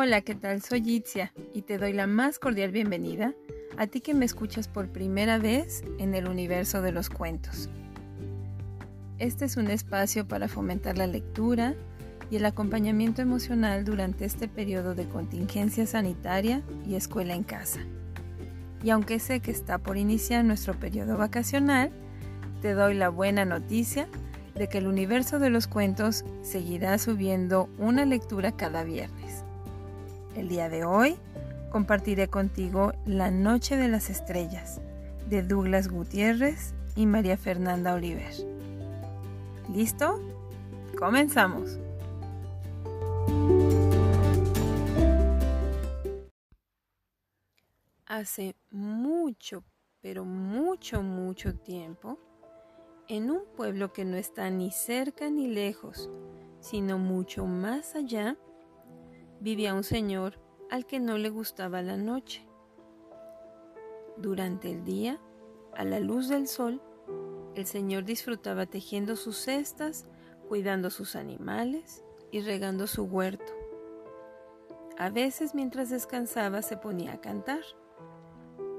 Hola, 0.00 0.20
¿qué 0.20 0.36
tal? 0.36 0.62
Soy 0.62 0.88
Itzia 0.88 1.32
y 1.52 1.62
te 1.62 1.76
doy 1.76 1.92
la 1.92 2.06
más 2.06 2.38
cordial 2.38 2.70
bienvenida 2.70 3.34
a 3.76 3.88
ti 3.88 4.00
que 4.00 4.14
me 4.14 4.26
escuchas 4.26 4.68
por 4.68 4.90
primera 4.90 5.38
vez 5.38 5.82
en 5.98 6.14
el 6.14 6.28
universo 6.28 6.82
de 6.82 6.92
los 6.92 7.10
cuentos. 7.10 7.68
Este 9.18 9.44
es 9.44 9.56
un 9.56 9.66
espacio 9.66 10.28
para 10.28 10.46
fomentar 10.46 10.96
la 10.96 11.08
lectura 11.08 11.74
y 12.30 12.36
el 12.36 12.44
acompañamiento 12.44 13.22
emocional 13.22 13.84
durante 13.84 14.24
este 14.24 14.46
periodo 14.46 14.94
de 14.94 15.08
contingencia 15.08 15.84
sanitaria 15.84 16.62
y 16.86 16.94
escuela 16.94 17.34
en 17.34 17.42
casa. 17.42 17.80
Y 18.84 18.90
aunque 18.90 19.18
sé 19.18 19.40
que 19.40 19.50
está 19.50 19.78
por 19.78 19.96
iniciar 19.96 20.44
nuestro 20.44 20.78
periodo 20.78 21.16
vacacional, 21.16 21.90
te 22.62 22.72
doy 22.72 22.94
la 22.94 23.08
buena 23.08 23.44
noticia 23.44 24.06
de 24.54 24.68
que 24.68 24.78
el 24.78 24.86
universo 24.86 25.40
de 25.40 25.50
los 25.50 25.66
cuentos 25.66 26.24
seguirá 26.42 26.98
subiendo 26.98 27.68
una 27.78 28.04
lectura 28.04 28.52
cada 28.52 28.84
viernes. 28.84 29.42
El 30.38 30.48
día 30.48 30.68
de 30.68 30.84
hoy 30.84 31.16
compartiré 31.72 32.28
contigo 32.28 32.92
La 33.04 33.32
Noche 33.32 33.76
de 33.76 33.88
las 33.88 34.08
Estrellas 34.08 34.80
de 35.28 35.42
Douglas 35.42 35.88
Gutiérrez 35.88 36.74
y 36.94 37.06
María 37.06 37.36
Fernanda 37.36 37.92
Oliver. 37.92 38.32
¿Listo? 39.74 40.20
Comenzamos. 40.96 41.80
Hace 48.06 48.54
mucho, 48.70 49.64
pero 50.00 50.24
mucho, 50.24 51.02
mucho 51.02 51.56
tiempo, 51.56 52.16
en 53.08 53.32
un 53.32 53.42
pueblo 53.56 53.92
que 53.92 54.04
no 54.04 54.16
está 54.16 54.48
ni 54.50 54.70
cerca 54.70 55.30
ni 55.30 55.48
lejos, 55.48 56.08
sino 56.60 56.96
mucho 56.96 57.44
más 57.44 57.96
allá, 57.96 58.36
vivía 59.40 59.74
un 59.74 59.84
señor 59.84 60.38
al 60.70 60.86
que 60.86 61.00
no 61.00 61.16
le 61.18 61.30
gustaba 61.30 61.82
la 61.82 61.96
noche. 61.96 62.46
Durante 64.16 64.70
el 64.70 64.84
día, 64.84 65.20
a 65.76 65.84
la 65.84 66.00
luz 66.00 66.28
del 66.28 66.48
sol, 66.48 66.82
el 67.54 67.66
señor 67.66 68.04
disfrutaba 68.04 68.66
tejiendo 68.66 69.16
sus 69.16 69.36
cestas, 69.36 70.06
cuidando 70.48 70.90
sus 70.90 71.16
animales 71.16 72.04
y 72.30 72.40
regando 72.40 72.86
su 72.86 73.04
huerto. 73.04 73.52
A 74.98 75.10
veces 75.10 75.54
mientras 75.54 75.90
descansaba 75.90 76.62
se 76.62 76.76
ponía 76.76 77.14
a 77.14 77.20
cantar, 77.20 77.62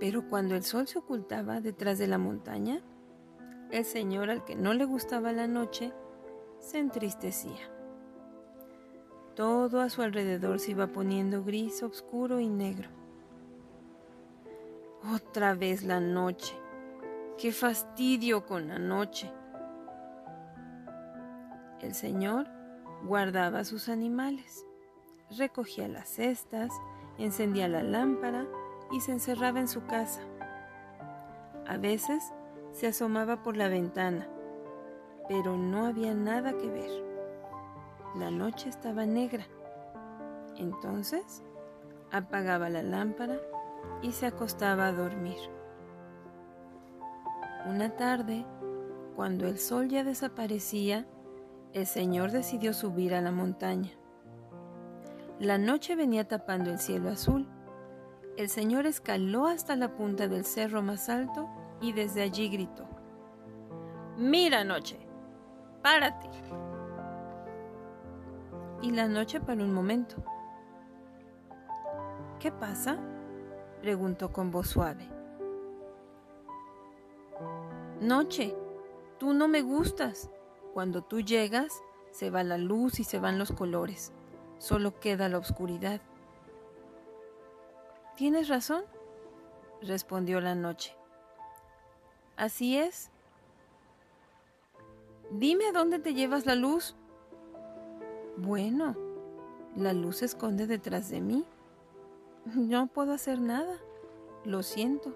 pero 0.00 0.28
cuando 0.28 0.56
el 0.56 0.64
sol 0.64 0.88
se 0.88 0.98
ocultaba 0.98 1.60
detrás 1.60 1.98
de 1.98 2.08
la 2.08 2.18
montaña, 2.18 2.82
el 3.70 3.84
señor 3.84 4.30
al 4.30 4.44
que 4.44 4.56
no 4.56 4.74
le 4.74 4.84
gustaba 4.84 5.32
la 5.32 5.46
noche 5.46 5.92
se 6.58 6.78
entristecía. 6.78 7.77
Todo 9.38 9.80
a 9.82 9.88
su 9.88 10.02
alrededor 10.02 10.58
se 10.58 10.72
iba 10.72 10.88
poniendo 10.88 11.44
gris, 11.44 11.84
oscuro 11.84 12.40
y 12.40 12.48
negro. 12.48 12.88
Otra 15.14 15.54
vez 15.54 15.84
la 15.84 16.00
noche. 16.00 16.56
¡Qué 17.38 17.52
fastidio 17.52 18.44
con 18.46 18.66
la 18.66 18.80
noche! 18.80 19.30
El 21.80 21.94
señor 21.94 22.48
guardaba 23.04 23.62
sus 23.62 23.88
animales, 23.88 24.66
recogía 25.38 25.86
las 25.86 26.08
cestas, 26.08 26.72
encendía 27.16 27.68
la 27.68 27.84
lámpara 27.84 28.44
y 28.90 29.02
se 29.02 29.12
encerraba 29.12 29.60
en 29.60 29.68
su 29.68 29.86
casa. 29.86 30.22
A 31.64 31.76
veces 31.76 32.24
se 32.72 32.88
asomaba 32.88 33.44
por 33.44 33.56
la 33.56 33.68
ventana, 33.68 34.26
pero 35.28 35.56
no 35.56 35.86
había 35.86 36.12
nada 36.12 36.58
que 36.58 36.66
ver. 36.66 37.07
La 38.14 38.30
noche 38.30 38.68
estaba 38.68 39.04
negra. 39.04 39.46
Entonces 40.56 41.42
apagaba 42.10 42.70
la 42.70 42.82
lámpara 42.82 43.38
y 44.02 44.12
se 44.12 44.26
acostaba 44.26 44.86
a 44.86 44.92
dormir. 44.92 45.38
Una 47.66 47.90
tarde, 47.90 48.46
cuando 49.14 49.46
el 49.46 49.58
sol 49.58 49.88
ya 49.88 50.04
desaparecía, 50.04 51.06
el 51.74 51.86
Señor 51.86 52.30
decidió 52.30 52.72
subir 52.72 53.14
a 53.14 53.20
la 53.20 53.30
montaña. 53.30 53.90
La 55.38 55.58
noche 55.58 55.94
venía 55.94 56.26
tapando 56.26 56.70
el 56.70 56.78
cielo 56.78 57.10
azul. 57.10 57.46
El 58.36 58.48
Señor 58.48 58.86
escaló 58.86 59.46
hasta 59.46 59.76
la 59.76 59.94
punta 59.94 60.28
del 60.28 60.44
cerro 60.44 60.82
más 60.82 61.08
alto 61.08 61.48
y 61.80 61.92
desde 61.92 62.22
allí 62.22 62.48
gritó, 62.48 62.88
Mira 64.16 64.64
noche, 64.64 64.98
párate 65.82 66.28
y 68.82 68.90
la 68.92 69.08
noche 69.08 69.40
para 69.40 69.62
un 69.62 69.72
momento. 69.72 70.22
¿Qué 72.38 72.52
pasa? 72.52 72.98
preguntó 73.80 74.32
con 74.32 74.50
voz 74.50 74.68
suave. 74.68 75.08
Noche, 78.00 78.54
tú 79.18 79.32
no 79.32 79.48
me 79.48 79.62
gustas. 79.62 80.30
Cuando 80.74 81.02
tú 81.02 81.20
llegas, 81.20 81.82
se 82.10 82.30
va 82.30 82.44
la 82.44 82.58
luz 82.58 83.00
y 83.00 83.04
se 83.04 83.18
van 83.18 83.38
los 83.38 83.52
colores. 83.52 84.12
Solo 84.58 84.98
queda 85.00 85.28
la 85.28 85.38
oscuridad. 85.38 86.00
Tienes 88.16 88.48
razón, 88.48 88.84
respondió 89.82 90.40
la 90.40 90.54
noche. 90.54 90.96
Así 92.36 92.76
es. 92.76 93.10
Dime 95.30 95.66
a 95.66 95.72
dónde 95.72 95.98
te 95.98 96.14
llevas 96.14 96.46
la 96.46 96.54
luz. 96.54 96.96
Bueno, 98.40 98.94
la 99.74 99.92
luz 99.92 100.18
se 100.18 100.26
esconde 100.26 100.68
detrás 100.68 101.10
de 101.10 101.20
mí. 101.20 101.44
No 102.54 102.86
puedo 102.86 103.12
hacer 103.12 103.40
nada. 103.40 103.74
Lo 104.44 104.62
siento. 104.62 105.12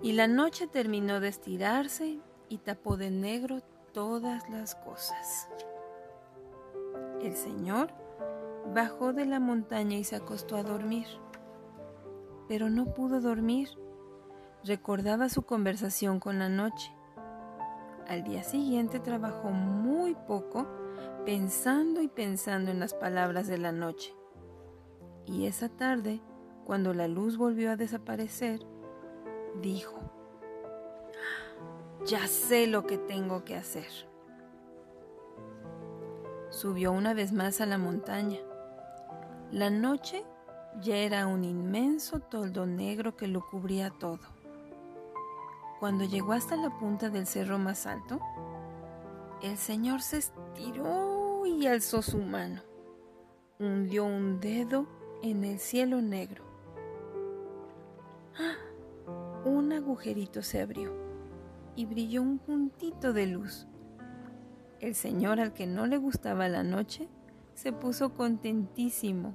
Y 0.00 0.12
la 0.12 0.26
noche 0.28 0.66
terminó 0.66 1.20
de 1.20 1.28
estirarse 1.28 2.20
y 2.48 2.58
tapó 2.58 2.96
de 2.96 3.10
negro 3.10 3.60
todas 3.92 4.48
las 4.48 4.76
cosas. 4.76 5.50
El 7.20 7.36
Señor 7.36 7.92
bajó 8.74 9.12
de 9.12 9.26
la 9.26 9.40
montaña 9.40 9.98
y 9.98 10.04
se 10.04 10.16
acostó 10.16 10.56
a 10.56 10.62
dormir. 10.62 11.06
Pero 12.48 12.70
no 12.70 12.94
pudo 12.94 13.20
dormir. 13.20 13.68
Recordaba 14.64 15.28
su 15.28 15.42
conversación 15.42 16.18
con 16.18 16.38
la 16.38 16.48
noche. 16.48 16.90
Al 18.08 18.24
día 18.24 18.42
siguiente 18.42 19.00
trabajó 19.00 19.50
muy 19.50 20.14
poco 20.14 20.77
pensando 21.24 22.02
y 22.02 22.08
pensando 22.08 22.70
en 22.70 22.80
las 22.80 22.94
palabras 22.94 23.46
de 23.46 23.58
la 23.58 23.72
noche. 23.72 24.14
Y 25.26 25.46
esa 25.46 25.68
tarde, 25.68 26.20
cuando 26.64 26.94
la 26.94 27.08
luz 27.08 27.36
volvió 27.36 27.70
a 27.70 27.76
desaparecer, 27.76 28.60
dijo, 29.60 30.00
ya 32.06 32.26
sé 32.26 32.66
lo 32.66 32.86
que 32.86 32.96
tengo 32.96 33.44
que 33.44 33.56
hacer. 33.56 33.88
Subió 36.50 36.92
una 36.92 37.12
vez 37.12 37.32
más 37.32 37.60
a 37.60 37.66
la 37.66 37.76
montaña. 37.76 38.38
La 39.50 39.70
noche 39.70 40.24
ya 40.80 40.96
era 40.96 41.26
un 41.26 41.44
inmenso 41.44 42.20
toldo 42.20 42.66
negro 42.66 43.16
que 43.16 43.26
lo 43.26 43.44
cubría 43.46 43.90
todo. 43.90 44.20
Cuando 45.80 46.04
llegó 46.04 46.32
hasta 46.32 46.56
la 46.56 46.76
punta 46.78 47.10
del 47.10 47.26
cerro 47.26 47.58
más 47.58 47.86
alto, 47.86 48.20
el 49.42 49.56
Señor 49.56 50.02
se 50.02 50.18
estiró 50.18 51.46
y 51.46 51.66
alzó 51.66 52.02
su 52.02 52.18
mano. 52.18 52.62
Hundió 53.58 54.04
un 54.04 54.40
dedo 54.40 54.86
en 55.22 55.44
el 55.44 55.58
cielo 55.58 56.00
negro. 56.00 56.44
¡Ah! 58.36 58.56
Un 59.44 59.72
agujerito 59.72 60.42
se 60.42 60.60
abrió 60.60 60.92
y 61.76 61.86
brilló 61.86 62.22
un 62.22 62.38
puntito 62.38 63.12
de 63.12 63.26
luz. 63.26 63.66
El 64.80 64.94
Señor 64.94 65.40
al 65.40 65.52
que 65.52 65.66
no 65.66 65.86
le 65.86 65.96
gustaba 65.96 66.48
la 66.48 66.62
noche 66.62 67.08
se 67.54 67.72
puso 67.72 68.14
contentísimo. 68.14 69.34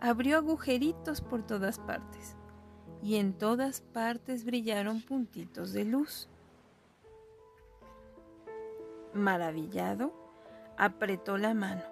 Abrió 0.00 0.38
agujeritos 0.38 1.20
por 1.20 1.46
todas 1.46 1.78
partes 1.78 2.36
y 3.02 3.16
en 3.16 3.34
todas 3.34 3.80
partes 3.80 4.44
brillaron 4.44 5.00
puntitos 5.00 5.72
de 5.72 5.84
luz. 5.84 6.28
Maravillado, 9.14 10.12
apretó 10.76 11.38
la 11.38 11.54
mano 11.54 11.82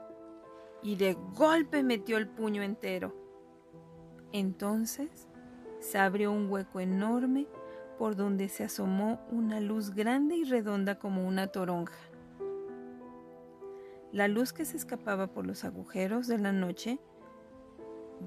y 0.82 0.96
de 0.96 1.17
golpe 1.34 1.82
metió 1.82 2.17
el 2.17 2.28
puño 2.28 2.62
entero. 2.62 3.14
Entonces 4.32 5.28
se 5.81 5.99
abrió 5.99 6.32
un 6.32 6.50
hueco 6.50 6.81
enorme 6.81 7.46
por 7.99 8.17
donde 8.17 8.49
se 8.49 8.64
asomó 8.64 9.20
una 9.31 9.61
luz 9.61 9.94
grande 9.94 10.37
y 10.37 10.44
redonda 10.44 10.99
como 10.99 11.26
una 11.26 11.49
toronja. 11.49 11.99
La 14.12 14.26
luz 14.26 14.52
que 14.52 14.64
se 14.64 14.76
escapaba 14.76 15.28
por 15.28 15.46
los 15.46 15.64
agujeros 15.64 16.26
de 16.26 16.38
la 16.38 16.52
noche 16.52 16.99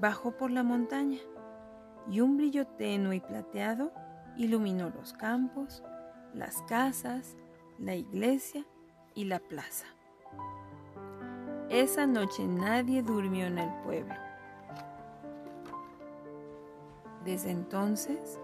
bajó 0.00 0.36
por 0.36 0.50
la 0.50 0.62
montaña 0.62 1.18
y 2.10 2.20
un 2.20 2.36
brillo 2.36 2.66
tenue 2.66 3.16
y 3.16 3.20
plateado 3.20 3.92
iluminó 4.36 4.90
los 4.90 5.12
campos, 5.12 5.82
las 6.32 6.62
casas, 6.62 7.36
la 7.78 7.94
iglesia 7.94 8.64
y 9.14 9.24
la 9.24 9.38
plaza. 9.38 9.86
Esa 11.70 12.06
noche 12.06 12.46
nadie 12.46 13.02
durmió 13.02 13.46
en 13.46 13.58
el 13.58 13.72
pueblo. 13.82 14.14
Desde 17.24 17.50
entonces, 17.50 18.38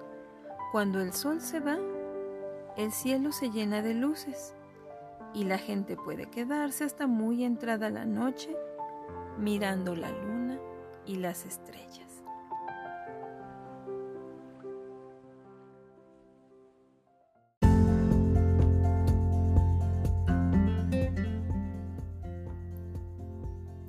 cuando 0.72 1.00
el 1.00 1.12
sol 1.12 1.40
se 1.40 1.60
va, 1.60 1.78
el 2.76 2.92
cielo 2.92 3.32
se 3.32 3.50
llena 3.50 3.82
de 3.82 3.94
luces 3.94 4.54
y 5.34 5.44
la 5.44 5.58
gente 5.58 5.96
puede 5.96 6.30
quedarse 6.30 6.84
hasta 6.84 7.06
muy 7.06 7.44
entrada 7.44 7.90
la 7.90 8.04
noche 8.04 8.56
mirando 9.38 9.94
la 9.94 10.10
luna 10.10 10.58
y 11.06 11.16
las 11.16 11.44
estrellas. 11.44 12.09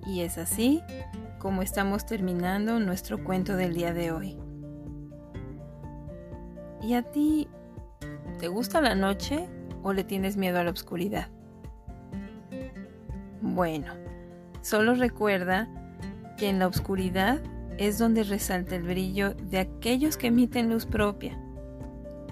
Y 0.05 0.21
es 0.21 0.37
así 0.37 0.81
como 1.39 1.61
estamos 1.61 2.05
terminando 2.05 2.79
nuestro 2.79 3.23
cuento 3.23 3.55
del 3.55 3.73
día 3.73 3.93
de 3.93 4.11
hoy. 4.11 4.37
¿Y 6.81 6.93
a 6.93 7.03
ti 7.03 7.47
te 8.39 8.47
gusta 8.47 8.81
la 8.81 8.95
noche 8.95 9.47
o 9.83 9.93
le 9.93 10.03
tienes 10.03 10.37
miedo 10.37 10.59
a 10.59 10.63
la 10.63 10.71
oscuridad? 10.71 11.29
Bueno, 13.41 13.93
solo 14.61 14.95
recuerda 14.95 15.67
que 16.37 16.49
en 16.49 16.59
la 16.59 16.67
oscuridad 16.67 17.41
es 17.77 17.97
donde 17.97 18.23
resalta 18.23 18.75
el 18.75 18.83
brillo 18.83 19.33
de 19.33 19.59
aquellos 19.59 20.17
que 20.17 20.27
emiten 20.27 20.69
luz 20.69 20.85
propia 20.85 21.37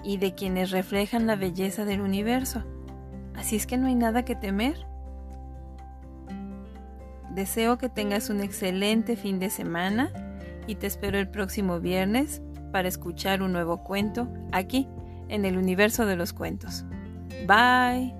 y 0.02 0.16
de 0.16 0.34
quienes 0.34 0.70
reflejan 0.70 1.26
la 1.26 1.36
belleza 1.36 1.84
del 1.84 2.00
universo. 2.00 2.64
Así 3.34 3.56
es 3.56 3.66
que 3.66 3.76
no 3.76 3.86
hay 3.86 3.94
nada 3.94 4.24
que 4.24 4.34
temer. 4.34 4.86
Deseo 7.30 7.78
que 7.78 7.88
tengas 7.88 8.30
un 8.30 8.40
excelente 8.40 9.16
fin 9.16 9.38
de 9.38 9.50
semana 9.50 10.10
y 10.66 10.74
te 10.76 10.86
espero 10.86 11.18
el 11.18 11.28
próximo 11.28 11.80
viernes 11.80 12.42
para 12.72 12.88
escuchar 12.88 13.42
un 13.42 13.52
nuevo 13.52 13.82
cuento 13.84 14.28
aquí 14.52 14.88
en 15.28 15.44
el 15.44 15.56
universo 15.56 16.06
de 16.06 16.16
los 16.16 16.32
cuentos. 16.32 16.84
Bye. 17.46 18.19